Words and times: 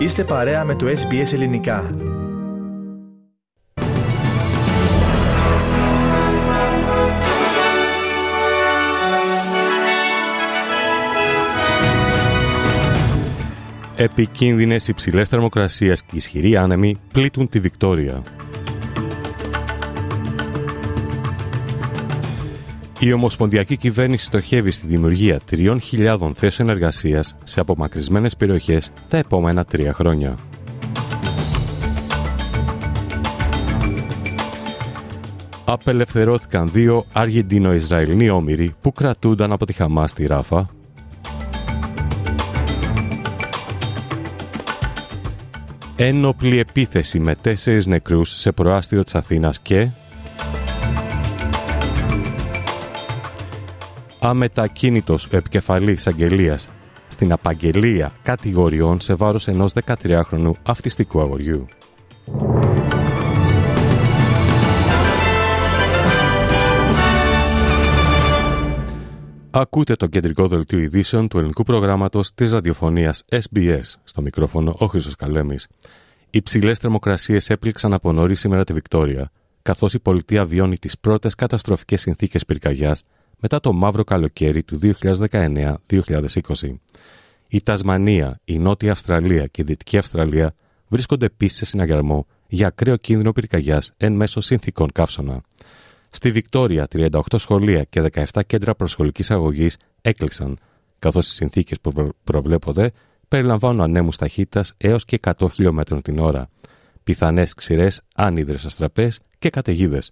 Είστε 0.00 0.24
παρέα 0.24 0.64
με 0.64 0.74
το 0.74 0.86
SBS 0.86 1.32
Ελληνικά. 1.32 1.90
Επικίνδυνες 13.96 14.88
υψηλές 14.88 15.28
θερμοκρασίες 15.28 16.02
και 16.02 16.16
ισχυροί 16.16 16.56
άνεμοι 16.56 17.00
πλήττουν 17.12 17.48
τη 17.48 17.60
Βικτόρια. 17.60 18.22
Η 23.02 23.12
Ομοσπονδιακή 23.12 23.76
Κυβέρνηση 23.76 24.24
στοχεύει 24.24 24.70
στη 24.70 24.86
δημιουργία 24.86 25.40
3.000 25.50 26.30
θέσεων 26.34 26.68
εργασίας 26.68 27.36
σε 27.44 27.60
απομακρυσμένες 27.60 28.36
περιοχές 28.36 28.92
τα 29.08 29.16
επόμενα 29.16 29.64
τρία 29.64 29.92
χρόνια. 29.92 30.38
Απελευθερώθηκαν 35.64 36.70
δύο 36.72 37.04
Αργεντίνο-Ισραηλινοί 37.12 38.30
όμοιροι 38.30 38.74
που 38.80 38.92
κρατούνταν 38.92 39.52
από 39.52 39.66
τη 39.66 39.72
Χαμάς 39.72 40.10
στη 40.10 40.26
Ράφα. 40.26 40.70
Ένοπλη 45.96 46.58
επίθεση 46.58 47.18
με 47.18 47.34
τέσσερις 47.34 47.86
νεκρούς 47.86 48.40
σε 48.40 48.52
προάστιο 48.52 49.04
της 49.04 49.14
Αθήνας 49.14 49.60
και 49.60 49.88
αμετακίνητος 54.20 55.26
ο 55.32 55.36
επικεφαλής 55.36 56.06
αγγελίας 56.06 56.70
στην 57.08 57.32
απαγγελία 57.32 58.12
κατηγοριών 58.22 59.00
σε 59.00 59.14
βάρος 59.14 59.48
ενός 59.48 59.72
13χρονου 59.84 60.50
αυτιστικού 60.62 61.20
αγοριού. 61.20 61.66
Ακούτε 69.50 69.94
το 69.94 70.06
κεντρικό 70.06 70.48
δελτίο 70.48 70.78
ειδήσεων 70.78 71.28
του 71.28 71.38
ελληνικού 71.38 71.62
προγράμματος 71.62 72.34
της 72.34 72.52
ραδιοφωνίας 72.52 73.24
SBS. 73.30 73.82
Στο 74.04 74.22
μικρόφωνο 74.22 74.74
ο 74.78 74.86
Χρήστος 74.86 75.16
Καλέμης. 75.16 75.68
Οι 76.30 76.42
ψηλές 76.42 76.78
θερμοκρασίες 76.78 77.50
έπληξαν 77.50 77.92
από 77.92 78.12
νωρίς 78.12 78.40
σήμερα 78.40 78.64
τη 78.64 78.72
Βικτόρια, 78.72 79.30
καθώς 79.62 79.94
η 79.94 79.98
πολιτεία 79.98 80.44
βιώνει 80.44 80.78
τις 80.78 80.98
πρώτες 80.98 81.34
καταστροφικές 81.34 82.00
συνθήκες 82.00 82.44
πυρκαγιάς 82.44 83.02
μετά 83.40 83.60
το 83.60 83.72
μαύρο 83.72 84.04
καλοκαίρι 84.04 84.62
του 84.62 84.78
2019-2020. 84.82 85.74
Η 87.48 87.62
Τασμανία, 87.62 88.40
η 88.44 88.58
Νότια 88.58 88.92
Αυστραλία 88.92 89.46
και 89.46 89.62
η 89.62 89.64
Δυτική 89.64 89.98
Αυστραλία 89.98 90.54
βρίσκονται 90.88 91.26
επίσης 91.26 91.58
σε 91.58 91.64
συναγερμό 91.64 92.26
για 92.48 92.66
ακραίο 92.66 92.96
κίνδυνο 92.96 93.32
πυρκαγιάς 93.32 93.92
εν 93.96 94.12
μέσω 94.12 94.40
συνθήκων 94.40 94.92
καύσωνα. 94.92 95.40
Στη 96.10 96.30
Βικτόρια, 96.30 96.86
38 96.92 97.20
σχολεία 97.36 97.84
και 97.84 98.02
17 98.12 98.40
κέντρα 98.46 98.74
προσχολικής 98.74 99.30
αγωγής 99.30 99.76
έκλεισαν, 100.00 100.58
καθώς 100.98 101.28
οι 101.28 101.32
συνθήκες 101.32 101.80
που 101.80 102.12
προβλέπονται 102.24 102.92
περιλαμβάνουν 103.28 103.80
ανέμους 103.80 104.16
ταχύτητας 104.16 104.74
έως 104.76 105.04
και 105.04 105.18
100 105.22 105.50
χιλιόμετρων 105.50 106.02
την 106.02 106.18
ώρα, 106.18 106.48
πιθανές 107.04 107.54
ξηρές 107.54 108.02
άνυδρες 108.14 108.64
αστραπές 108.64 109.20
και 109.38 109.50
καταιγίδες. 109.50 110.10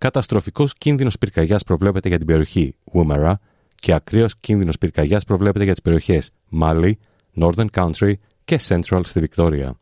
Καταστροφικός 0.00 0.74
κίνδυνος 0.74 1.18
πυρκαγιάς 1.18 1.64
προβλέπεται 1.64 2.08
για 2.08 2.16
την 2.16 2.26
περιοχή 2.26 2.74
Woomera 2.92 3.32
και 3.74 3.92
ακραίο 3.92 4.26
κίνδυνος 4.40 4.78
πυρκαγιάς 4.78 5.24
προβλέπεται 5.24 5.64
για 5.64 5.72
τις 5.72 5.82
περιοχές 5.82 6.30
Mali, 6.60 6.92
Northern 7.40 7.66
Country 7.72 8.12
και 8.44 8.60
Central 8.68 9.00
στη 9.02 9.20
Βικτόρια. 9.20 9.78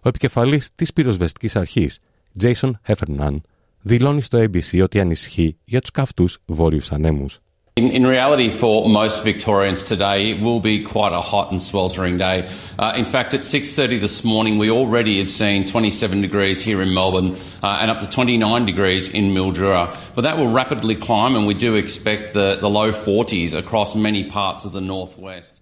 Ο 0.00 0.08
επικεφαλής 0.08 0.74
της 0.74 0.92
πυροσβεστικής 0.92 1.56
αρχής, 1.56 1.98
Jason 2.40 2.70
Heffernan, 2.86 3.36
δηλώνει 3.80 4.22
στο 4.22 4.38
ABC 4.38 4.82
ότι 4.82 5.00
ανησυχεί 5.00 5.56
για 5.64 5.80
τους 5.80 5.90
καυτούς 5.90 6.38
βόρειους 6.46 6.92
ανέμους. 6.92 7.40
In, 7.77 7.91
in, 7.91 8.07
reality, 8.07 8.49
for 8.49 8.87
most 8.87 9.25
Victorians 9.25 9.83
today, 9.83 10.29
it 10.31 10.39
will 10.39 10.61
be 10.61 10.81
quite 10.81 11.11
a 11.11 11.19
hot 11.19 11.51
and 11.51 11.61
sweltering 11.61 12.17
day. 12.17 12.47
Uh, 12.79 12.93
in 12.95 13.05
fact, 13.05 13.33
at 13.33 13.41
6:30 13.41 13.99
this 13.99 14.23
morning, 14.23 14.57
we 14.57 14.69
already 14.71 15.17
have 15.17 15.29
seen 15.29 15.65
27 15.65 16.21
degrees 16.21 16.61
here 16.61 16.81
in 16.81 16.93
Melbourne 16.93 17.35
uh, 17.61 17.81
and 17.81 17.91
up 17.91 17.99
to 17.99 18.07
29 18.07 18.65
degrees 18.65 19.09
in 19.09 19.33
Mildura. 19.33 19.93
But 20.15 20.21
that 20.21 20.37
will 20.37 20.47
rapidly 20.47 20.95
climb, 20.95 21.35
and 21.35 21.45
we 21.45 21.53
do 21.53 21.75
expect 21.75 22.31
the, 22.31 22.57
the 22.61 22.69
low 22.69 22.93
40s 22.93 23.53
across 23.53 23.93
many 23.93 24.23
parts 24.23 24.63
of 24.65 24.71
the 24.71 24.81
northwest. 24.81 25.61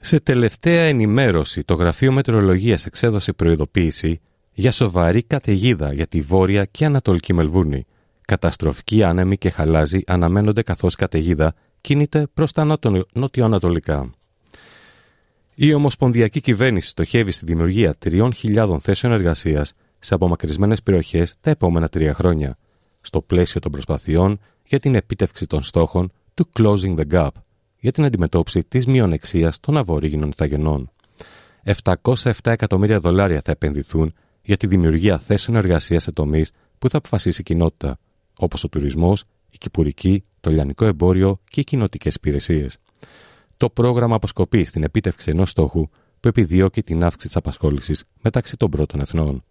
Σε 0.00 0.20
τελευταία 0.20 0.82
ενημέρωση, 0.82 1.64
το 1.64 1.74
Γραφείο 1.74 2.12
Μετεωρολογίας 2.12 2.86
εξέδωσε 2.86 3.32
προειδοποίηση 3.32 4.20
για 4.52 4.72
σοβαρή 4.72 5.22
καταιγίδα 5.22 5.92
για 5.92 6.06
τη 6.06 6.20
Βόρεια 6.20 6.64
και 6.64 6.84
Ανατολική 6.84 7.32
Μελβούρνη. 7.34 7.86
Καταστροφικοί 8.27 9.03
άνεμοι 9.03 9.37
και 9.37 9.49
χαλάζοι 9.49 10.03
αναμένονται 10.07 10.61
καθώς 10.61 10.93
η 10.93 10.97
καταιγίδα 10.97 11.53
κινείται 11.81 12.27
προς 12.33 12.51
τα 12.51 12.77
νοτιοανατολικά. 13.13 14.09
Η 15.55 15.73
Ομοσπονδιακή 15.73 16.41
Κυβέρνηση 16.41 16.87
στοχεύει 16.87 17.31
στη 17.31 17.45
δημιουργία 17.45 17.95
3.000 18.05 18.77
θέσεων 18.79 19.13
εργασίας 19.13 19.73
σε 19.99 20.13
απομακρυσμένες 20.13 20.83
περιοχές 20.83 21.35
τα 21.41 21.49
επόμενα 21.49 21.87
τρία 21.87 22.13
χρόνια, 22.13 22.57
στο 23.01 23.21
πλαίσιο 23.21 23.61
των 23.61 23.71
προσπαθειών 23.71 24.39
για 24.63 24.79
την 24.79 24.95
επίτευξη 24.95 25.47
των 25.47 25.63
στόχων 25.63 26.11
του 26.33 26.49
Closing 26.59 26.95
the 26.95 27.03
Gap 27.11 27.29
για 27.79 27.91
την 27.91 28.03
αντιμετώπιση 28.03 28.63
της 28.63 28.85
μειονεξίας 28.85 29.59
των 29.59 29.77
αβορήγινων 29.77 30.29
ηθαγενών. 30.29 30.91
707 31.83 32.31
εκατομμύρια 32.43 32.99
δολάρια 32.99 33.41
θα 33.41 33.51
επενδυθούν 33.51 34.13
για 34.41 34.57
τη 34.57 34.67
δημιουργία 34.67 35.17
θέσεων 35.17 35.57
εργασίας 35.57 36.03
σε 36.03 36.11
τομείς 36.11 36.51
που 36.79 36.89
θα 36.89 36.97
αποφασίσει 36.97 37.41
η 37.41 37.43
κοινότητα, 37.43 37.99
όπως 38.37 38.63
ο 38.63 38.69
τουρισμός, 38.69 39.23
η 39.49 39.57
κυπουρική, 39.57 40.23
το 40.39 40.49
λιανικό 40.49 40.85
εμπόριο 40.85 41.39
και 41.49 41.59
οι 41.59 41.63
κοινοτικές 41.63 42.15
υπηρεσίες. 42.15 42.77
Το 43.57 43.69
πρόγραμμα 43.69 44.15
αποσκοπεί 44.15 44.65
στην 44.65 44.83
επίτευξη 44.83 45.29
ενός 45.29 45.49
στόχου 45.49 45.89
που 46.19 46.27
επιδιώκει 46.27 46.83
την 46.83 47.03
αύξηση 47.03 47.27
της 47.27 47.35
απασχόλησης 47.35 48.03
μεταξύ 48.21 48.57
των 48.57 48.69
πρώτων 48.69 48.99
εθνών. 48.99 49.43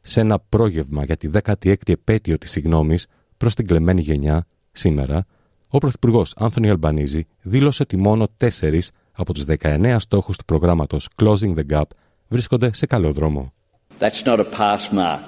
Σε 0.00 0.20
ένα 0.20 0.38
πρόγευμα 0.38 1.04
για 1.04 1.16
τη 1.16 1.30
16η 1.32 1.88
επέτειο 1.88 2.38
της 2.38 2.50
συγνώμης 2.50 3.06
προς 3.36 3.54
την 3.54 3.66
κλεμμένη 3.66 4.00
γενιά, 4.00 4.46
σήμερα, 4.72 5.26
ο 5.68 5.78
Πρωθυπουργός 5.78 6.32
Άνθονι 6.36 6.70
Αλμπανίζη 6.70 7.26
δήλωσε 7.42 7.82
ότι 7.82 7.96
μόνο 7.96 8.28
τέσσερις 8.36 8.90
από 9.12 9.32
τους 9.32 9.44
19 9.44 9.96
στόχους 9.98 10.36
του 10.36 10.44
προγράμματος 10.44 11.08
Closing 11.22 11.54
the 11.54 11.62
Gap 11.70 11.82
βρίσκονται 12.28 12.74
σε 12.74 12.86
καλό 12.86 13.12
δρόμο. 13.12 13.52
That's 13.98 14.24
not 14.24 14.38
a 14.38 14.44
pass 14.58 14.92
mark 14.92 15.24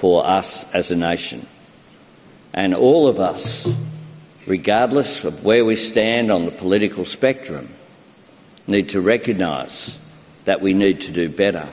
for 0.00 0.24
us 0.24 0.64
as 0.72 0.90
a 0.90 0.96
nation. 0.96 1.57
And 2.52 2.74
all 2.74 3.06
of 3.06 3.18
us, 3.18 3.68
regardless 4.46 5.24
of 5.24 5.44
where 5.44 5.64
we 5.64 5.76
stand 5.76 6.30
on 6.30 6.44
the 6.44 6.56
political 6.64 7.04
spectrum, 7.04 7.68
need 8.66 8.88
to 8.88 9.00
recognise 9.00 9.98
that 10.44 10.60
we 10.62 10.72
need 10.74 11.00
to 11.00 11.12
do 11.12 11.28
better. 11.28 11.68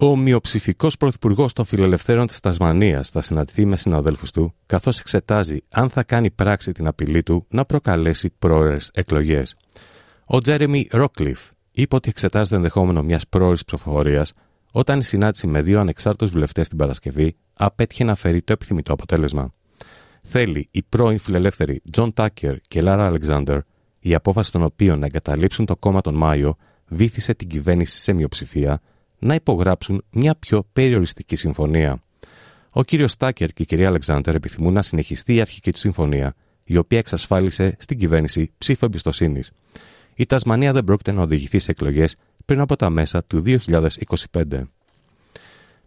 Ο 0.00 0.16
μειοψηφικός 0.16 0.96
πρωθυπουργός 0.96 1.52
των 1.52 1.64
φιλελευθέρων 1.64 2.26
της 2.26 2.40
Τασμανίας 2.40 3.10
θα 3.10 3.20
συναντηθεί 3.20 3.64
με 3.64 3.76
συναδέλφους 3.76 4.30
του, 4.30 4.54
καθώς 4.66 5.00
εξετάζει 5.00 5.58
αν 5.72 5.90
θα 5.90 6.02
κάνει 6.02 6.30
πράξη 6.30 6.72
την 6.72 6.86
απειλή 6.86 7.22
του 7.22 7.46
να 7.48 7.64
προκαλέσει 7.64 8.30
πρόωρες 8.38 8.76
εκλογές. 8.92 9.56
Ο 10.26 10.40
Τζέρεμι 10.40 10.88
Ρόκλιφ 10.90 11.40
είπε 11.70 11.94
ότι 11.94 12.08
εξετάζει 12.08 12.50
το 12.50 12.56
ενδεχόμενο 12.56 13.02
μιας 13.02 13.28
πρόωρης 13.28 13.64
ψηφοφορίας 13.64 14.32
όταν 14.72 14.98
η 14.98 15.02
συνάντηση 15.02 15.46
με 15.46 15.60
δύο 15.60 15.80
ανεξάρτητους 15.80 16.30
βουλευτές 16.30 16.68
την 16.68 16.78
Παρασκευή 16.78 17.36
απέτυχε 17.52 18.04
να 18.04 18.14
φέρει 18.14 18.42
το 18.42 18.52
επιθυμητό 18.52 18.92
αποτέλεσμα. 18.92 19.52
Θέλει 20.22 20.68
οι 20.70 20.82
πρώην 20.82 21.18
φιλελεύθεροι 21.18 21.82
Τζον 21.90 22.12
Τάκερ 22.12 22.56
και 22.60 22.80
Λάρα 22.80 23.06
Αλεξάνδερ, 23.06 23.58
η 24.00 24.14
απόφαση 24.14 24.52
των 24.52 24.62
οποίων 24.62 24.98
να 24.98 25.06
εγκαταλείψουν 25.06 25.66
το 25.66 25.76
κόμμα 25.76 26.00
τον 26.00 26.14
Μάιο 26.14 26.56
βήθησε 26.88 27.34
την 27.34 27.48
κυβέρνηση 27.48 28.02
σε 28.02 28.12
μειοψηφία, 28.12 28.80
να 29.18 29.34
υπογράψουν 29.34 30.04
μια 30.10 30.34
πιο 30.34 30.68
περιοριστική 30.72 31.36
συμφωνία. 31.36 32.02
Ο 32.72 32.82
κύριος 32.82 33.16
Τάκερ 33.16 33.48
και 33.52 33.62
η 33.62 33.66
κυρία 33.66 33.88
Αλεξάνδερ 33.88 34.34
επιθυμούν 34.34 34.72
να 34.72 34.82
συνεχιστεί 34.82 35.34
η 35.34 35.40
αρχική 35.40 35.70
τους 35.72 35.80
συμφωνία, 35.80 36.34
η 36.64 36.76
οποία 36.76 36.98
εξασφάλισε 36.98 37.76
στην 37.78 37.98
κυβέρνηση 37.98 38.52
ψήφο 38.58 38.86
εμπιστοσύνης. 38.86 39.50
Η 40.14 40.26
Τασμανία 40.26 40.72
δεν 40.72 40.84
πρόκειται 40.84 41.12
να 41.12 41.22
οδηγηθεί 41.22 41.58
σε 41.58 41.70
εκλογές 41.70 42.16
πριν 42.48 42.60
από 42.60 42.76
τα 42.76 42.90
μέσα 42.90 43.24
του 43.24 43.42
2025. 43.46 44.62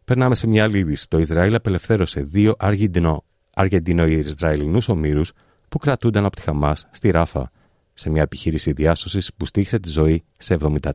Περνάμε 0.06 0.36
σε 0.36 0.48
μια 0.48 0.64
άλλη 0.64 0.80
είδηση. 0.80 1.10
Το 1.10 1.18
Ισραήλ 1.18 1.56
απελευθέρωσε 1.56 2.22
δύο 2.22 2.56
Αργεντινο-Ισραηλινούς 3.54 4.90
ομήρους 4.90 5.32
που 5.70 5.78
κρατούνταν 5.78 6.26
από 6.26 6.36
τη 6.36 6.42
Χαμάς 6.42 6.88
στη 6.92 7.10
Ράφα, 7.10 7.52
σε 7.94 8.10
μια 8.10 8.22
επιχείρηση 8.22 8.72
διάσωσης 8.72 9.34
που 9.38 9.46
στήχησε 9.46 9.80
τη 9.80 9.90
ζωή 9.90 10.24
σε 10.38 10.54
74 10.54 10.90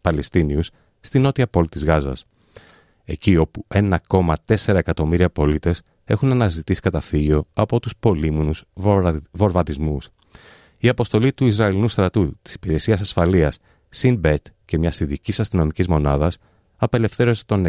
Παλαιστίνιους 0.00 0.70
στη 1.00 1.18
νότια 1.18 1.46
πόλη 1.46 1.68
της 1.68 1.84
Γάζας. 1.84 2.26
Εκεί 3.04 3.36
όπου 3.36 3.66
1,4 3.74 4.76
εκατομμύρια 4.76 5.30
πολίτες 5.30 5.82
έχουν 6.04 6.30
αναζητήσει 6.30 6.80
καταφύγιο 6.80 7.46
από 7.52 7.80
τους 7.80 7.92
πολύμονους 8.00 8.64
βορβατισμούς. 9.32 10.08
Η 10.78 10.88
αποστολή 10.88 11.32
του 11.32 11.46
Ισραηλινού 11.46 11.88
στρατού 11.88 12.38
της 12.42 12.54
Υπηρεσίας 12.54 13.00
Ασφαλείας 13.00 13.58
Sinbet 13.96 14.36
και 14.64 14.78
μιας 14.78 15.00
ειδικής 15.00 15.40
αστυνομικής 15.40 15.88
μονάδας 15.88 16.38
απελευθέρωσε 16.76 17.44
τον 17.46 17.66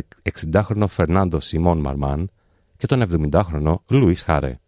60χρονο 0.51 0.85
Φερνάντο 0.87 1.39
Σιμών 1.39 1.79
Μαρμάν 1.79 2.29
και 2.77 2.87
τον 2.87 3.31
70χρονο 3.31 3.75
Λουίς 3.87 4.21
Χάρε. 4.21 4.59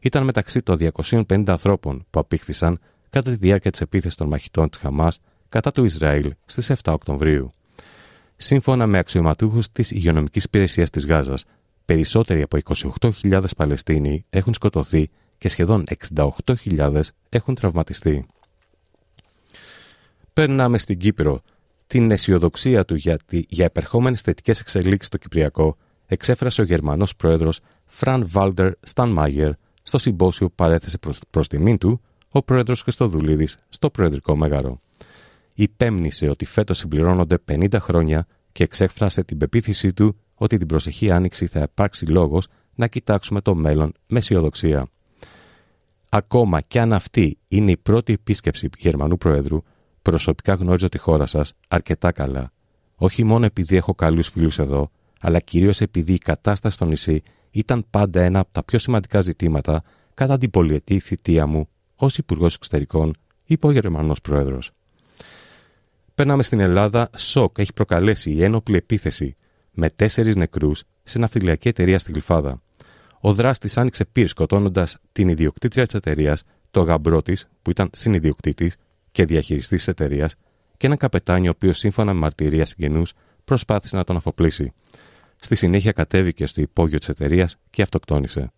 Ήταν 0.00 0.24
μεταξύ 0.24 0.62
των 0.62 0.76
250 0.78 1.44
ανθρώπων 1.46 2.06
που 2.10 2.20
απήχθησαν 2.20 2.80
κατά 3.10 3.30
τη 3.30 3.36
διάρκεια 3.36 3.70
της 3.70 3.80
επίθεσης 3.80 4.16
των 4.16 4.28
μαχητών 4.28 4.68
της 4.68 4.78
Χαμάς 4.78 5.20
κατά 5.48 5.70
του 5.70 5.84
Ισραήλ 5.84 6.34
στις 6.46 6.70
7 6.70 6.92
Οκτωβρίου. 6.92 7.50
Σύμφωνα 8.36 8.86
με 8.86 8.98
αξιωματούχους 8.98 9.72
της 9.72 9.90
υγειονομικής 9.90 10.44
υπηρεσίας 10.44 10.90
της 10.90 11.06
Γάζας, 11.06 11.44
περισσότεροι 11.84 12.42
από 12.42 12.58
28.000 13.00 13.44
Παλαιστίνοι 13.56 14.24
έχουν 14.30 14.54
σκοτωθεί 14.54 15.10
και 15.38 15.48
σχεδόν 15.48 15.84
68.000 16.14 17.00
έχουν 17.28 17.54
τραυματιστεί. 17.54 18.26
Περνάμε 20.32 20.78
στην 20.78 20.98
Κύπρο. 20.98 21.42
Την 21.92 22.10
αισιοδοξία 22.10 22.84
του 22.84 22.94
για, 22.94 23.18
για 23.28 23.64
επερχόμενες 23.64 24.20
θετικές 24.20 24.60
εξελίξεις 24.60 25.06
στο 25.06 25.16
Κυπριακό 25.16 25.76
εξέφρασε 26.06 26.60
ο 26.60 26.64
Γερμανός 26.64 27.16
πρόεδρος 27.16 27.60
Φραν 27.84 28.26
Βάλτερ 28.28 28.72
Στανμάγερ 28.80 29.52
στο 29.82 29.98
συμπόσιο 29.98 30.46
που 30.48 30.54
παρέθεσε 30.54 30.98
προς 31.30 31.48
τιμήν 31.48 31.78
του 31.78 32.00
ο 32.28 32.42
πρόεδρος 32.42 32.82
Χριστοδουλίδης 32.82 33.58
στο 33.68 33.90
Προεδρικό 33.90 34.36
Μέγαρο. 34.36 34.80
Υπέμνησε 35.54 36.28
ότι 36.28 36.44
φέτος 36.44 36.78
συμπληρώνονται 36.78 37.38
50 37.52 37.68
χρόνια 37.80 38.26
και 38.52 38.62
εξέφρασε 38.62 39.24
την 39.24 39.38
πεποίθησή 39.38 39.92
του 39.92 40.16
ότι 40.34 40.56
την 40.56 40.66
προσεχή 40.66 41.10
άνοιξη 41.10 41.46
θα 41.46 41.60
υπάρξει 41.60 42.06
λόγος 42.06 42.46
να 42.74 42.86
κοιτάξουμε 42.86 43.40
το 43.40 43.54
μέλλον 43.54 43.92
με 44.06 44.18
αισιοδοξία. 44.18 44.86
Ακόμα 46.10 46.60
κι 46.60 46.78
αν 46.78 46.92
αυτή 46.92 47.38
είναι 47.48 47.70
η 47.70 47.76
πρώτη 47.76 48.12
επίσκεψη 48.12 48.68
Γερμανού 48.78 49.18
Προέδρου, 49.18 49.62
προσωπικά 50.02 50.54
γνώριζω 50.54 50.88
τη 50.88 50.98
χώρα 50.98 51.26
σας 51.26 51.52
αρκετά 51.68 52.12
καλά. 52.12 52.52
Όχι 52.96 53.24
μόνο 53.24 53.44
επειδή 53.44 53.76
έχω 53.76 53.94
καλούς 53.94 54.28
φίλους 54.28 54.58
εδώ, 54.58 54.90
αλλά 55.20 55.40
κυρίως 55.40 55.80
επειδή 55.80 56.12
η 56.12 56.18
κατάσταση 56.18 56.74
στο 56.74 56.84
νησί 56.84 57.22
ήταν 57.50 57.84
πάντα 57.90 58.20
ένα 58.22 58.38
από 58.38 58.52
τα 58.52 58.64
πιο 58.64 58.78
σημαντικά 58.78 59.20
ζητήματα 59.20 59.82
κατά 60.14 60.38
την 60.38 60.50
πολιετή 60.50 60.98
θητεία 60.98 61.46
μου 61.46 61.68
ως 61.96 62.18
Υπουργός 62.18 62.54
Εξωτερικών, 62.54 63.14
είπε 63.44 63.66
ο 63.66 63.70
Γερμανός 63.70 64.20
Πρόεδρος. 64.20 64.70
Περνάμε 66.14 66.42
στην 66.42 66.60
Ελλάδα. 66.60 67.10
Σοκ 67.16 67.58
έχει 67.58 67.72
προκαλέσει 67.72 68.30
η 68.30 68.44
ένοπλη 68.44 68.76
επίθεση 68.76 69.34
με 69.70 69.90
τέσσερις 69.90 70.36
νεκρούς 70.36 70.82
σε 71.02 71.18
ναυτιλιακή 71.18 71.68
εταιρεία 71.68 71.98
στη 71.98 72.12
Γλυφάδα. 72.12 72.62
Ο 73.20 73.32
δράστης 73.32 73.76
άνοιξε 73.76 74.04
πυρ 74.04 74.28
σκοτώνοντας 74.28 74.98
την 75.12 75.28
ιδιοκτήτρια 75.28 75.84
της 75.84 75.94
εταιρείας, 75.94 76.42
το 76.70 76.80
γαμπρό 76.80 77.22
της, 77.22 77.48
που 77.62 77.70
ήταν 77.70 77.88
συνειδιοκτήτης 77.92 78.76
και 79.12 79.24
διαχειριστής 79.24 79.78
της 79.78 79.88
εταιρείας, 79.88 80.34
και 80.76 80.86
έναν 80.86 80.98
καπετάνιο, 80.98 81.50
ο 81.50 81.54
οποίος 81.56 81.78
σύμφωνα 81.78 82.12
με 82.12 82.20
μαρτυρία 82.20 82.66
συγγενούς 82.66 83.12
προσπάθησε 83.44 83.96
να 83.96 84.04
τον 84.04 84.16
αφοπλίσει. 84.16 84.72
Στη 85.36 85.54
συνέχεια 85.54 85.92
κατέβηκε 85.92 86.46
στο 86.46 86.60
υπόγειο 86.60 86.98
της 86.98 87.08
εταιρείας 87.08 87.56
και 87.70 87.82
αυτοκτόνησε. 87.82 88.52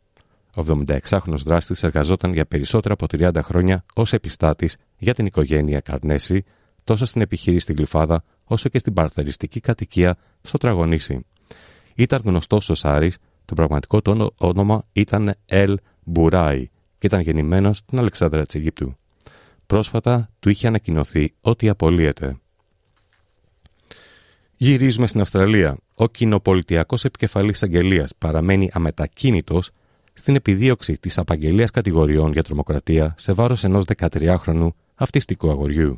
Ο 0.56 0.62
76χρονο 0.66 1.36
δράστης 1.44 1.82
εργαζόταν 1.82 2.32
για 2.32 2.46
περισσότερα 2.46 2.94
από 2.94 3.06
30 3.10 3.42
χρόνια 3.42 3.84
ως 3.94 4.12
επιστάτης 4.12 4.76
για 4.98 5.14
την 5.14 5.26
οικογένεια 5.26 5.80
Καρνέση, 5.80 6.44
τόσο 6.84 7.04
στην 7.04 7.22
επιχείρηση 7.22 7.62
στην 7.62 7.74
Γλυφάδα, 7.76 8.24
όσο 8.44 8.68
και 8.68 8.78
στην 8.78 8.92
παρθεριστική 8.92 9.60
κατοικία 9.60 10.16
στο 10.42 10.58
Τραγωνήσι. 10.58 11.26
Ήταν 11.94 12.20
γνωστός 12.24 12.70
ως 12.70 12.84
Άρης, 12.84 13.18
το 13.44 13.54
πραγματικό 13.54 14.02
του 14.02 14.34
όνομα 14.38 14.86
ήταν 14.92 15.34
Ελ 15.46 15.76
Μπουράι 16.04 16.68
και 16.98 17.06
ήταν 17.06 17.20
γεννημένος 17.20 17.78
στην 17.78 17.98
Αλεξάνδρα 17.98 18.44
της 18.44 18.54
Αιγύπτου. 18.54 18.96
Πρόσφατα 19.74 20.30
του 20.40 20.48
είχε 20.48 20.66
ανακοινωθεί 20.66 21.34
ότι 21.40 21.68
απολύεται. 21.68 22.36
Γυρίζουμε 24.56 25.06
στην 25.06 25.20
Αυστραλία. 25.20 25.76
Ο 25.94 26.08
κοινοπολιτιακό 26.08 26.96
επικεφαλής 27.02 27.62
αγγελίας 27.62 28.12
παραμένει 28.18 28.70
αμετακίνητος 28.72 29.70
στην 30.12 30.34
επιδίωξη 30.34 30.98
της 30.98 31.18
απαγγελίας 31.18 31.70
κατηγοριών 31.70 32.32
για 32.32 32.42
τρομοκρατία 32.42 33.14
σε 33.18 33.32
βάρος 33.32 33.64
ενός 33.64 33.84
13χρονου 33.96 34.68
αυτιστικού 34.94 35.50
αγοριού. 35.50 35.96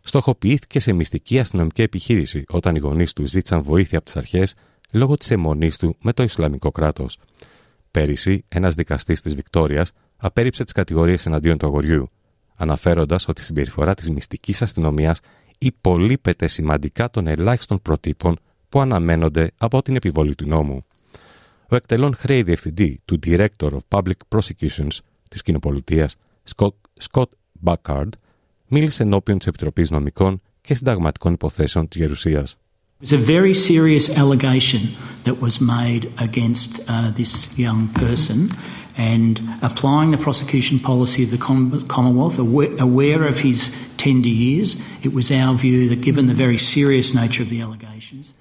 Στοχοποιήθηκε 0.00 0.80
σε 0.80 0.92
μυστική 0.92 1.38
αστυνομική 1.38 1.82
επιχείρηση 1.82 2.44
όταν 2.48 2.74
οι 2.74 2.78
γονείς 2.78 3.12
του 3.12 3.26
ζήτησαν 3.26 3.62
βοήθεια 3.62 3.98
από 3.98 4.06
τις 4.06 4.16
αρχές 4.16 4.54
λόγω 4.92 5.16
της 5.16 5.30
αιμονής 5.30 5.76
του 5.76 5.96
με 6.02 6.12
το 6.12 6.22
Ισλαμικό 6.22 6.70
κράτος. 6.70 7.18
Πέρυσι, 7.90 8.44
ένας 8.48 8.74
δικαστής 8.74 9.20
της 9.22 9.34
Βικτόριας 9.34 9.92
απέρριψε 10.16 10.64
τις 10.64 10.72
κατηγορίες 10.72 11.26
εναντίον 11.26 11.58
του 11.58 11.66
αγοριού, 11.66 12.10
αναφέροντας 12.58 13.28
ότι 13.28 13.40
η 13.40 13.44
συμπεριφορά 13.44 13.94
της 13.94 14.10
μυστικής 14.10 14.62
αστυνομίας 14.62 15.20
υπολείπεται 15.58 16.46
σημαντικά 16.46 17.10
των 17.10 17.26
ελάχιστων 17.26 17.82
προτύπων 17.82 18.38
που 18.68 18.80
αναμένονται 18.80 19.50
από 19.58 19.82
την 19.82 19.96
επιβολή 19.96 20.34
του 20.34 20.48
νόμου. 20.48 20.84
Ο 21.68 21.76
εκτελών 21.76 22.14
χρέη 22.14 22.42
διευθυντή 22.42 23.00
του 23.04 23.18
Director 23.26 23.48
of 23.70 23.78
Public 23.88 24.12
Prosecutions 24.28 24.98
της 25.28 25.42
κοινοπολιτείας, 25.42 26.16
Scott 27.10 27.28
Buckard, 27.64 28.08
μίλησε 28.68 29.02
ενώπιον 29.02 29.38
της 29.38 29.46
Επιτροπής 29.46 29.90
Νομικών 29.90 30.40
και 30.60 30.74
Συνταγματικών 30.74 31.32
Υποθέσεων 31.32 31.88
της 31.88 32.00
Γερουσίας. 32.00 32.56
It 33.00 33.04
was 33.04 33.12
a 33.12 33.24
very 33.36 33.54
serious 33.54 34.06
allegation 34.22 34.82
that 35.24 35.36
was 35.40 35.60
made 35.60 36.04
against 36.18 36.70
uh, 36.88 37.12
this 37.20 37.32
young 37.56 37.80
person 38.02 38.38
and 38.98 39.34
applying 39.68 40.10
the 40.10 40.22
prosecution 40.26 40.76
policy 40.90 41.22
of 41.26 41.30
the 41.36 41.42
Commonwealth, 41.96 42.38
aware 42.88 43.22
of 43.32 43.36
his 43.48 43.58
tender 43.96 44.28
years, 44.28 44.68
it 45.06 45.12
was 45.18 45.26
our 45.30 45.54
view 45.54 45.88
that 45.90 46.00
given 46.08 46.26
the 46.26 46.38
very 46.44 46.58
serious 46.58 47.08
nature 47.14 47.42
of 47.42 47.50
the 47.50 47.60
allegations. 47.60 48.34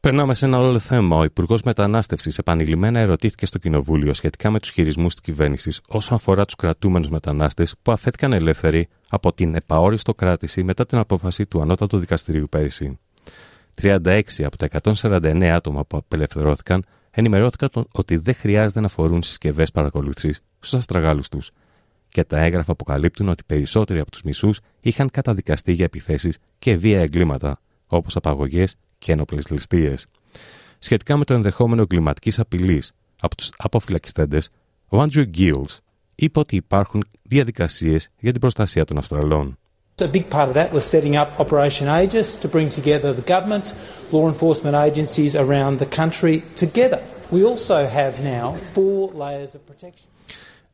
Περνάμε 0.00 0.34
σε 0.34 0.44
ένα 0.44 0.56
άλλο 0.56 0.78
θέμα. 0.78 1.16
Ο 1.16 1.24
Υπουργός 1.24 1.62
Μετανάστευσης 1.62 2.38
επανειλημμένα 2.38 2.98
ερωτήθηκε 2.98 3.46
στο 3.46 3.58
Κοινοβούλιο 3.58 4.14
σχετικά 4.14 4.50
με 4.50 4.60
τους 4.60 4.70
χειρισμούς 4.70 5.12
της 5.14 5.20
κυβέρνησης 5.20 5.80
όσον 5.88 6.16
αφορά 6.16 6.44
τους 6.44 6.54
κρατούμενους 6.54 7.08
μετανάστες 7.08 7.74
που 7.82 7.92
αφέθηκαν 7.92 8.32
ελεύθεροι 8.32 8.88
από 9.08 9.32
την 9.32 9.54
επαόριστο 9.54 10.14
κράτηση 10.14 10.62
μετά 10.62 10.86
την 10.86 10.98
απόφαση 10.98 11.46
του 11.46 11.60
Ανώτατου 11.60 11.98
Δικαστηρίου 11.98 12.48
πέρυσι. 12.48 12.98
36 13.82 14.20
από 14.38 14.56
τα 14.56 14.68
149 15.00 15.44
άτομα 15.44 15.84
που 15.84 15.96
απελευθερώθηκαν 15.96 16.84
ενημερώθηκαν 17.10 17.70
ότι 17.92 18.16
δεν 18.16 18.34
χρειάζεται 18.34 18.80
να 18.80 18.88
φορούν 18.88 19.22
συσκευές 19.22 19.70
παρακολούθησης 19.70 20.40
στους 20.58 20.74
αστραγάλους 20.74 21.28
τους. 21.28 21.50
Και 22.08 22.24
τα 22.24 22.38
έγγραφα 22.38 22.72
αποκαλύπτουν 22.72 23.28
ότι 23.28 23.42
περισσότεροι 23.46 23.98
από 24.00 24.10
τους 24.10 24.22
μισούς 24.22 24.60
είχαν 24.80 25.10
καταδικαστεί 25.10 25.72
για 25.72 25.84
επιθέσεις 25.84 26.38
και 26.58 26.76
βία 26.76 27.00
εγκλήματα, 27.00 27.60
όπως 27.86 28.16
απαγωγές 28.16 28.74
και 28.98 29.12
ένοπλες 29.12 29.50
ληστείες. 29.50 30.06
Σχετικά 30.78 31.16
με 31.16 31.24
το 31.24 31.34
ενδεχόμενο 31.34 31.82
εγκληματικής 31.82 32.38
απειλής 32.38 32.92
από 33.20 33.36
τους 33.36 33.50
αποφυλακιστέντες, 33.56 34.50
ο 34.88 35.00
Άντριου 35.00 35.24
Γκίλς 35.24 35.80
είπε 36.14 36.38
ότι 36.38 36.56
υπάρχουν 36.56 37.04
διαδικασίες 37.22 38.10
για 38.18 38.32
την 38.32 38.40
προστασία 38.40 38.84
των 38.84 38.98
Αυστραλών. 38.98 39.58
A 40.02 40.08
big 40.08 40.30
part 40.30 40.48
of 40.48 40.54
that 40.54 40.72
was 40.72 40.84
setting 40.84 41.14
up 41.14 41.28
Operation 41.38 41.86
Aegis 41.86 42.38
to 42.42 42.48
bring 42.48 42.68
together 42.70 43.12
the 43.12 43.26
government, 43.34 43.74
law 44.12 44.26
enforcement 44.32 44.74
agencies 44.74 45.34
around 45.36 45.78
the 45.78 45.90
country 46.00 46.42
together. 46.56 47.00
We 47.32 47.44
also 47.44 47.86
have 47.86 48.14
now 48.24 48.54
four 48.74 49.12
layers 49.14 49.54
of 49.54 49.60
protection. 49.66 50.08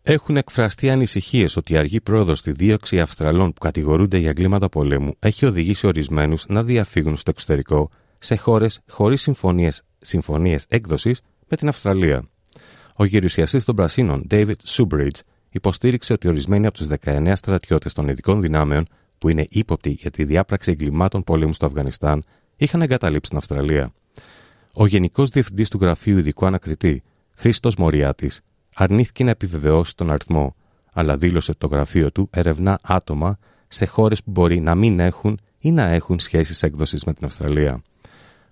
Έχουν 0.02 0.36
εκφραστεί 0.36 0.90
ανησυχίες 0.90 1.56
ότι 1.56 1.72
η 1.72 1.76
αργή 1.76 2.00
πρόοδος 2.00 2.38
στη 2.38 2.52
δίωξη 2.52 3.00
Αυστραλών 3.00 3.52
που 3.52 3.60
κατηγορούνται 3.60 4.18
για 4.18 4.30
εγκλήματα 4.30 4.68
πολέμου 4.68 5.14
έχει 5.18 5.46
οδηγήσει 5.46 5.86
ορισμένους 5.86 6.46
να 6.48 6.62
διαφύγουν 6.62 7.16
στο 7.16 7.30
εξωτερικό 7.30 7.90
σε 8.18 8.36
χώρες 8.36 8.80
χωρίς 8.88 9.28
συμφωνίες 9.98 10.64
έκδοσης 10.68 11.20
με 11.48 11.56
την 11.56 11.68
Αυστραλία. 11.68 12.28
Ο 12.96 13.04
γερουσιαστής 13.04 13.64
των 13.64 13.76
Πρασίνων, 13.76 14.26
David 14.30 14.54
Subridge, 14.66 15.20
υποστήριξε 15.50 16.12
ότι 16.12 16.28
ορισμένοι 16.28 16.66
από 16.66 16.76
τους 16.76 16.86
19 17.04 17.32
στρατιώτες 17.34 17.92
των 17.92 18.08
ειδικών 18.08 18.40
δυνάμεων 18.40 18.86
που 19.18 19.28
είναι 19.28 19.46
ύποπτοι 19.50 19.90
για 19.90 20.10
τη 20.10 20.24
διάπραξη 20.24 20.70
εγκλημάτων 20.70 21.24
πολέμου 21.24 21.52
στο 21.52 21.66
Αφγανιστάν 21.66 22.24
είχαν 22.56 22.82
εγκαταλείψει 22.82 23.28
την 23.30 23.38
Αυστραλία. 23.38 23.92
Ο 24.78 24.86
Γενικός 24.86 25.30
Διευθυντής 25.30 25.68
του 25.68 25.78
Γραφείου 25.80 26.18
Ειδικού 26.18 26.46
Ανακριτή, 26.46 27.02
Χρήστος 27.34 27.76
Μοριάτη, 27.76 28.30
αρνήθηκε 28.74 29.24
να 29.24 29.30
επιβεβαιώσει 29.30 29.96
τον 29.96 30.10
αριθμό, 30.10 30.56
αλλά 30.92 31.16
δήλωσε 31.16 31.50
ότι 31.50 31.60
το 31.60 31.66
γραφείο 31.66 32.12
του 32.12 32.28
ερευνά 32.32 32.78
άτομα 32.82 33.38
σε 33.68 33.86
χώρες 33.86 34.22
που 34.22 34.30
μπορεί 34.30 34.60
να 34.60 34.74
μην 34.74 35.00
έχουν 35.00 35.40
ή 35.58 35.72
να 35.72 35.82
έχουν 35.82 36.18
σχέσεις 36.18 36.62
έκδοσης 36.62 37.04
με 37.04 37.14
την 37.14 37.24
Αυστραλία. 37.24 37.82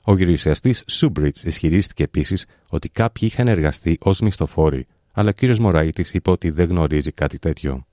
Ο 0.04 0.16
γερουσιαστή 0.16 0.74
Σούμπριτς 0.86 1.44
ισχυρίστηκε 1.44 2.02
επίσης 2.02 2.46
ότι 2.68 2.88
κάποιοι 2.88 3.28
είχαν 3.32 3.48
εργαστεί 3.48 3.98
ως 4.00 4.20
μισθοφόροι, 4.20 4.86
αλλά 5.12 5.30
ο 5.30 5.46
κ. 5.46 5.56
Μωραήτη 5.56 6.04
είπε 6.12 6.30
ότι 6.30 6.50
δεν 6.50 6.66
γνωρίζει 6.66 7.12
κάτι 7.12 7.38
τέτοιο. 7.38 7.86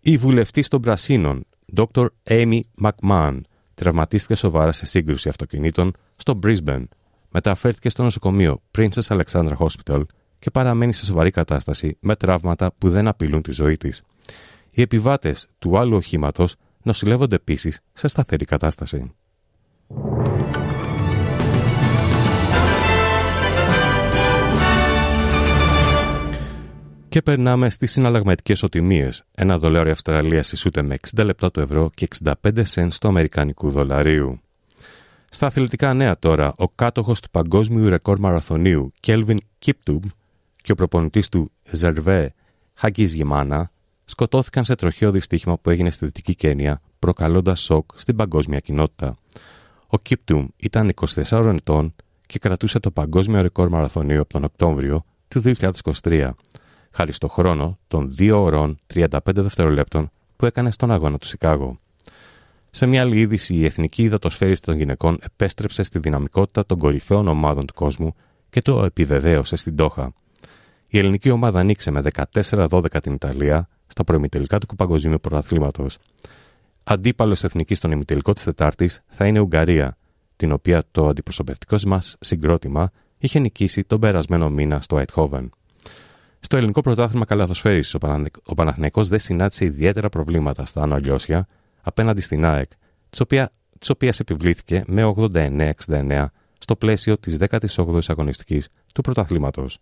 Η 0.00 0.16
βουλευτής 0.16 0.68
των 0.68 0.80
Πρασίνων, 0.80 1.46
Dr. 1.76 2.06
Amy 2.28 2.60
McMahon, 2.82 3.40
τραυματίστηκε 3.74 4.34
σοβαρά 4.34 4.72
σε 4.72 4.86
σύγκρουση 4.86 5.28
αυτοκινήτων 5.28 5.92
στο 6.16 6.38
Brisbane. 6.42 6.84
Μεταφέρθηκε 7.30 7.88
στο 7.88 8.02
νοσοκομείο 8.02 8.62
Princess 8.78 9.06
Alexandra 9.08 9.56
Hospital 9.56 10.02
και 10.38 10.50
παραμένει 10.50 10.92
σε 10.92 11.04
σοβαρή 11.04 11.30
κατάσταση 11.30 11.96
με 12.00 12.16
τραύματα 12.16 12.72
που 12.78 12.90
δεν 12.90 13.08
απειλούν 13.08 13.42
τη 13.42 13.52
ζωή 13.52 13.76
της. 13.76 14.02
Οι 14.70 14.82
επιβάτες 14.82 15.48
του 15.58 15.78
άλλου 15.78 15.96
οχήματος 15.96 16.54
νοσηλεύονται 16.82 17.36
επίσης 17.36 17.80
σε 17.92 18.08
σταθερή 18.08 18.44
κατάσταση. 18.44 19.14
Και 27.14 27.22
περνάμε 27.22 27.70
στις 27.70 27.92
συναλλαγματικές 27.92 28.62
οτιμίες. 28.62 29.24
Ένα 29.34 29.58
δολάριο 29.58 29.92
Αυστραλίας 29.92 30.52
ισούται 30.52 30.82
με 30.82 30.96
60 31.16 31.24
λεπτά 31.24 31.50
του 31.50 31.60
ευρώ 31.60 31.90
και 31.94 32.08
65 32.22 32.32
σεν 32.64 32.90
του 33.00 33.08
Αμερικανικού 33.08 33.70
δολαρίου. 33.70 34.40
Στα 35.30 35.46
αθλητικά 35.46 35.94
νέα 35.94 36.18
τώρα, 36.18 36.54
ο 36.56 36.68
κάτοχος 36.68 37.20
του 37.20 37.30
παγκόσμιου 37.30 37.88
ρεκόρ 37.88 38.18
μαραθωνίου, 38.18 38.92
Kelvin 39.06 39.36
Kiptub, 39.64 39.98
και 40.62 40.72
ο 40.72 40.74
προπονητής 40.74 41.28
του 41.28 41.50
Ζερβέ 41.70 42.34
Χαγκή 42.74 43.04
Γεμάνα, 43.04 43.70
σκοτώθηκαν 44.04 44.64
σε 44.64 44.74
τροχαίο 44.74 45.10
δυστύχημα 45.10 45.58
που 45.58 45.70
έγινε 45.70 45.90
στη 45.90 46.04
Δυτική 46.04 46.34
Κένια, 46.34 46.80
προκαλώντας 46.98 47.60
σοκ 47.60 47.90
στην 47.94 48.16
παγκόσμια 48.16 48.58
κοινότητα. 48.58 49.14
Ο 49.86 49.98
Κίπτουμ 49.98 50.46
ήταν 50.56 50.92
24 51.30 51.54
ετών 51.56 51.94
και 52.26 52.38
κρατούσε 52.38 52.78
το 52.78 52.90
παγκόσμιο 52.90 53.40
ρεκόρ 53.40 53.68
μαραθωνίου 53.68 54.20
από 54.20 54.32
τον 54.32 54.44
Οκτώβριο 54.44 55.04
του 55.28 55.42
2023 56.02 56.30
χάρη 56.94 57.12
στο 57.12 57.28
χρόνο 57.28 57.78
των 57.88 58.14
2 58.18 58.30
ωρών 58.34 58.78
35 58.94 59.08
δευτερολέπτων 59.24 60.10
που 60.36 60.46
έκανε 60.46 60.70
στον 60.70 60.90
αγώνα 60.90 61.18
του 61.18 61.26
Σικάγο. 61.26 61.78
Σε 62.70 62.86
μια 62.86 63.00
άλλη 63.00 63.20
είδηση, 63.20 63.54
η 63.54 63.64
εθνική 63.64 64.02
υδατοσφαίριση 64.02 64.62
των 64.62 64.76
γυναικών 64.76 65.18
επέστρεψε 65.22 65.82
στη 65.82 65.98
δυναμικότητα 65.98 66.66
των 66.66 66.78
κορυφαίων 66.78 67.28
ομάδων 67.28 67.66
του 67.66 67.74
κόσμου 67.74 68.14
και 68.50 68.62
το 68.62 68.84
επιβεβαίωσε 68.84 69.56
στην 69.56 69.76
Τόχα. 69.76 70.12
Η 70.88 70.98
ελληνική 70.98 71.30
ομάδα 71.30 71.60
ανοίξε 71.60 71.90
με 71.90 72.02
14-12 72.40 72.84
την 73.02 73.12
Ιταλία 73.12 73.68
στα 73.86 74.04
προημιτελικά 74.04 74.58
του 74.58 74.76
Παγκοσμίου 74.76 75.20
Πρωταθλήματος. 75.20 75.98
Αντίπαλος 76.84 77.44
εθνικής 77.44 77.78
στον 77.78 77.90
ημιτελικό 77.90 78.32
της 78.32 78.44
Τετάρτης 78.44 79.00
θα 79.06 79.26
είναι 79.26 79.38
η 79.38 79.40
Ουγγαρία, 79.40 79.96
την 80.36 80.52
οποία 80.52 80.82
το 80.90 81.08
αντιπροσωπευτικό 81.08 81.76
μας 81.86 82.16
συγκρότημα 82.20 82.90
είχε 83.18 83.38
νικήσει 83.38 83.84
τον 83.84 84.00
περασμένο 84.00 84.50
μήνα 84.50 84.80
στο 84.80 84.98
Αιτχόβεν. 84.98 85.50
Στο 86.44 86.56
ελληνικό 86.56 86.80
πρωτάθλημα 86.80 87.24
καλαθοσφαίριση, 87.24 87.96
ο 88.44 88.54
Παναθηναϊκός 88.54 89.08
δεν 89.08 89.18
συνάντησε 89.18 89.64
ιδιαίτερα 89.64 90.08
προβλήματα 90.08 90.64
στα 90.64 90.82
Άνω 90.82 90.96
Λιώσια 90.96 91.46
απέναντι 91.82 92.20
στην 92.20 92.44
ΑΕΚ, 92.44 92.70
της 93.10 93.90
οποία 93.90 94.14
επιβλήθηκε 94.18 94.84
με 94.86 95.14
89-69 95.86 96.26
στο 96.58 96.76
πλαίσιο 96.76 97.18
της 97.18 97.36
18η 97.40 98.00
αγωνιστικής 98.08 98.68
του 98.94 99.00
πρωταθλήματος. 99.00 99.78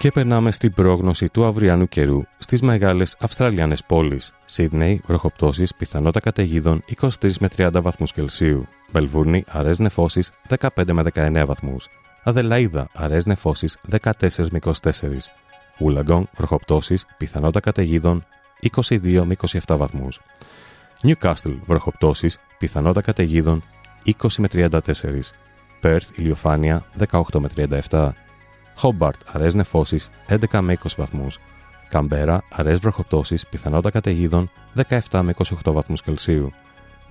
Και 0.00 0.10
περνάμε 0.10 0.52
στην 0.52 0.74
πρόγνωση 0.74 1.28
του 1.28 1.44
αυριανού 1.44 1.88
καιρού 1.88 2.22
στις 2.38 2.62
μεγάλες 2.62 3.16
Αυστραλιάνε 3.20 3.76
πόλεις. 3.86 4.34
Σίδνεϊ, 4.44 5.02
βροχοπτώσεις, 5.06 5.74
πιθανότητα 5.74 6.20
καταιγίδων 6.20 6.84
23 7.00 7.08
με 7.40 7.48
30 7.56 7.80
βαθμούς 7.82 8.12
Κελσίου. 8.12 8.66
Μελβούρνη, 8.92 9.44
αραιέ 9.48 9.72
νεφώσεις 9.78 10.32
15 10.48 10.92
με 10.92 11.02
19 11.14 11.44
βαθμούς. 11.46 11.88
Αδελαίδα, 12.24 12.88
αραιέ 12.94 13.20
νεφώσεις 13.24 13.78
14 13.90 14.50
με 14.50 14.58
24. 14.58 15.30
Ούλαγκον, 15.78 16.28
βροχοπτώσεις, 16.36 17.06
πιθανότητα 17.16 17.60
καταιγίδων 17.60 18.24
22 18.60 19.24
με 19.24 19.36
27 19.66 19.76
βαθμούς. 19.76 20.20
Νιουκάστλ, 21.02 21.52
βροχοπτώσεις, 21.66 22.40
πιθανότητα 22.58 23.00
καταιγίδων 23.00 23.62
20 24.04 24.38
με 24.38 24.48
34. 24.48 25.32
Πέρθ, 25.80 26.18
ηλιοφάνεια 26.18 26.84
18 27.10 27.40
με 27.40 27.48
37. 27.48 28.14
Χόμπαρτ, 28.80 29.20
αραιές 29.26 29.54
νεφώσεις 29.54 30.10
11 30.28 30.60
με 30.60 30.72
20 30.72 30.96
βαθμούς. 30.96 31.38
Καμπέρα, 31.88 32.42
αραιές 32.50 32.78
βροχοπτώσεις, 32.78 33.46
πιθανότητα 33.46 33.90
καταιγίδων 33.90 34.50
17 34.74 35.22
με 35.22 35.34
28 35.64 35.72
βαθμούς 35.72 36.02
Κελσίου. 36.02 36.52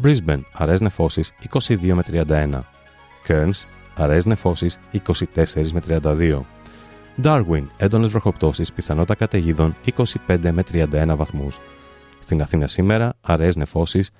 Brisbane, 0.03 0.41
αραιές 0.53 0.81
νεφώσεις 0.81 1.33
22 1.39 1.93
με 1.93 2.03
31. 2.03 2.65
Cairns, 3.27 3.65
αραιές 3.95 4.25
νεφώσεις 4.25 4.79
24 4.91 5.71
με 5.71 5.79
32. 5.79 6.45
Darwin, 7.23 7.65
έντονες 7.77 8.09
βροχοπτώσεις, 8.09 8.73
πιθανότητα 8.73 9.15
καταιγίδων 9.15 9.75
25 10.27 10.51
με 10.51 10.63
31 10.71 11.15
βαθμούς. 11.15 11.59
Στην 12.19 12.41
Αθήνα 12.41 12.67
σήμερα, 12.67 13.13
αραιές 13.21 13.55
νεφώσεις 13.55 14.11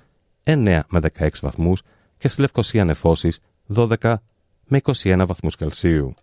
9 0.44 0.84
με 0.88 1.00
16 1.00 1.40
βαθμούς 1.40 1.82
και 2.18 2.28
στη 2.28 2.40
Λευκοσία 2.40 2.84
νεφώσεις 2.84 3.38
12 3.74 4.14
με 4.66 4.80
21 5.02 5.24
βαθμούς 5.26 5.56
Κελσίου. 5.56 6.14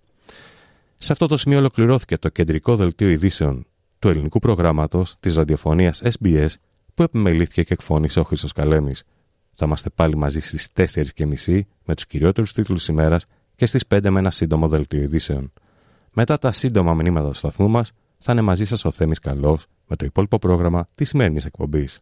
Σε 0.99 1.11
αυτό 1.11 1.27
το 1.27 1.37
σημείο 1.37 1.57
ολοκληρώθηκε 1.57 2.17
το 2.17 2.29
κεντρικό 2.29 2.75
δελτίο 2.75 3.09
ειδήσεων 3.09 3.65
του 3.99 4.09
ελληνικού 4.09 4.39
προγράμματος 4.39 5.15
της 5.19 5.35
ραδιοφωνίας 5.35 6.01
SBS 6.03 6.49
που 6.93 7.03
επιμελήθηκε 7.03 7.63
και 7.63 7.73
εκφώνησε 7.73 8.19
ο 8.19 8.23
Χρήστος 8.23 8.51
Καλέμης. 8.51 9.03
Θα 9.53 9.65
είμαστε 9.65 9.89
πάλι 9.89 10.15
μαζί 10.15 10.39
στις 10.39 10.69
4.30 10.73 11.61
με 11.85 11.95
τους 11.95 12.05
κυριότερους 12.05 12.53
τίτλους 12.53 12.87
ημέρας 12.87 13.25
και 13.55 13.65
στις 13.65 13.83
5 13.87 14.09
με 14.09 14.19
ένα 14.19 14.31
σύντομο 14.31 14.67
δελτίο 14.67 15.01
ειδήσεων. 15.01 15.53
Μετά 16.11 16.37
τα 16.37 16.51
σύντομα 16.51 16.93
μηνύματα 16.93 17.27
του 17.27 17.33
σταθμού 17.33 17.69
μας, 17.69 17.91
θα 18.17 18.31
είναι 18.31 18.41
μαζί 18.41 18.65
σας 18.65 18.85
ο 18.85 18.91
Θέμης 18.91 19.19
Καλός 19.19 19.65
με 19.87 19.95
το 19.95 20.05
υπόλοιπο 20.05 20.39
πρόγραμμα 20.39 20.87
της 20.95 21.09
σημερινής 21.09 21.45
εκπομπής. 21.45 22.01